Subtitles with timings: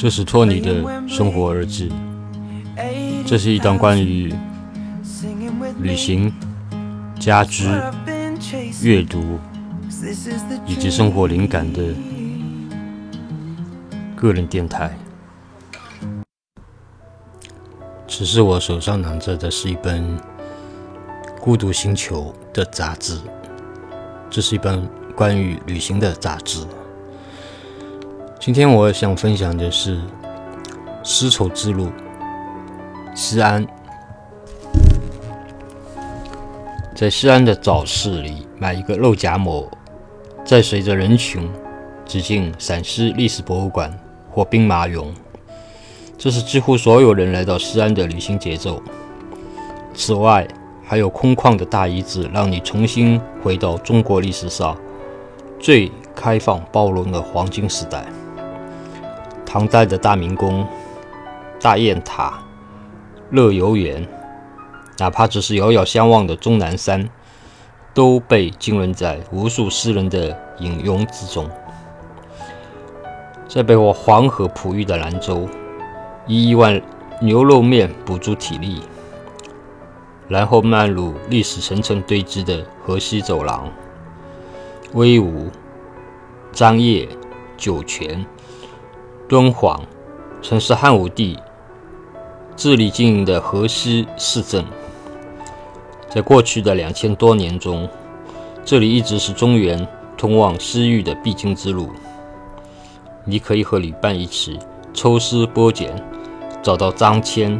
[0.00, 1.90] 这是托尼的生活日志。
[3.26, 4.32] 这是一档关于
[5.78, 6.32] 旅行、
[7.18, 7.68] 家居、
[8.80, 9.38] 阅读
[10.66, 11.82] 以及生活灵感的
[14.16, 14.96] 个人电台。
[18.06, 20.18] 只是我手上拿着的是一本
[21.40, 23.20] 《孤独星球》的杂志，
[24.30, 26.66] 这是一本关于旅行的杂志。
[28.40, 30.00] 今天我想分享的是
[31.04, 31.92] 丝绸之路，
[33.14, 33.66] 西安。
[36.96, 39.70] 在西安的早市里买一个肉夹馍，
[40.42, 41.46] 再随着人群
[42.06, 43.94] 直进陕西历史博物馆
[44.30, 45.08] 或兵马俑，
[46.16, 48.82] 这是几乎所有人来到西安的旅行节奏。
[49.92, 50.48] 此外，
[50.82, 54.74] 还有空旷的大遗址，让你重新回到中国历史上
[55.58, 58.02] 最开放包容的黄金时代。
[59.52, 60.64] 唐代的大明宫、
[61.60, 62.40] 大雁塔、
[63.30, 64.06] 乐游原，
[64.96, 67.10] 哪怕只是遥遥相望的终南山，
[67.92, 71.50] 都被浸润在无数诗人的引用之中。
[73.48, 75.48] 在被我黄河哺育的兰州，
[76.28, 76.80] 以一碗
[77.20, 78.80] 牛肉面补足体力，
[80.28, 83.68] 然后漫入历史层层堆积的河西走廊，
[84.92, 85.50] 威武、
[86.52, 87.08] 张掖、
[87.56, 88.24] 酒泉。
[89.30, 89.80] 敦煌
[90.42, 91.38] 曾是汉武帝
[92.56, 94.64] 治理经营的河西市镇，
[96.08, 97.88] 在过去的两千多年中，
[98.64, 99.86] 这里一直是中原
[100.18, 101.90] 通往西域的必经之路。
[103.24, 104.58] 你可以和旅伴一起
[104.92, 105.94] 抽丝剥茧，
[106.60, 107.56] 找到张骞、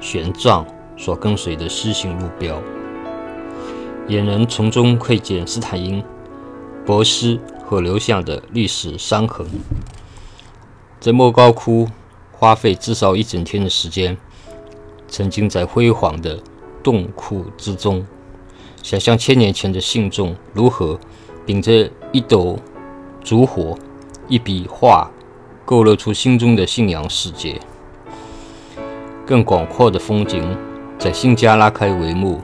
[0.00, 0.64] 玄奘
[0.96, 2.58] 所跟随的西行路标，
[4.08, 6.02] 也能从中窥见斯坦因、
[6.86, 9.46] 伯希和留下的历史伤痕。
[11.00, 11.88] 在莫高窟
[12.30, 14.18] 花费至少一整天的时间，
[15.08, 16.38] 沉浸在辉煌的
[16.82, 18.06] 洞窟之中，
[18.82, 21.00] 想象千年前的信众如何
[21.46, 22.58] 秉着一斗
[23.24, 23.78] 烛火、
[24.28, 25.10] 一笔画，
[25.64, 27.58] 勾勒出心中的信仰世界。
[29.26, 30.54] 更广阔的风景
[30.98, 32.42] 在新家拉开帷幕，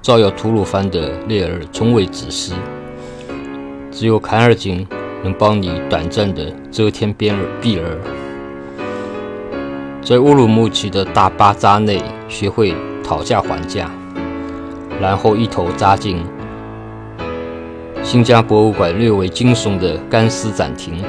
[0.00, 2.54] 照耀吐鲁番的烈日从未止息，
[3.92, 4.86] 只有坎儿井。
[5.24, 7.98] 能帮你短暂的遮天边儿避儿，
[10.02, 13.90] 在乌鲁木齐的大巴扎内学会讨价还价，
[15.00, 16.22] 然后一头扎进
[18.02, 21.02] 新疆博物馆略为惊悚的干丝展厅，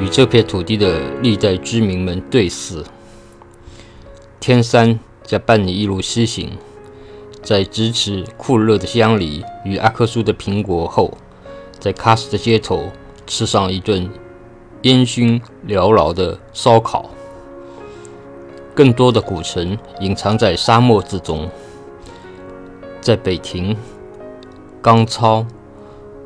[0.00, 2.84] 与这片土地的历代居民们对视。
[4.38, 6.52] 天山在伴你一路西行，
[7.42, 11.18] 在咫尺酷热的香梨与阿克苏的苹果后。
[11.78, 12.90] 在喀什的街头
[13.26, 14.08] 吃上一顿
[14.82, 17.10] 烟熏缭绕的烧烤。
[18.74, 21.48] 更多的古城隐藏在沙漠之中，
[23.00, 23.76] 在北庭、
[24.82, 25.46] 冈超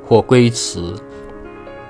[0.06, 0.94] 或龟兹，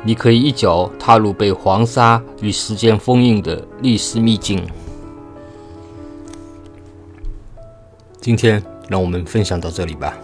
[0.03, 4.67] 你可以一脚踏入被黄沙与时间封印的历史秘境。
[8.21, 10.19] 今天让我们分享到这里吧。